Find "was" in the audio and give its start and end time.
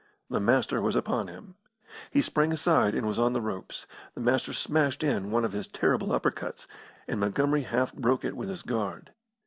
0.81-0.95, 3.05-3.19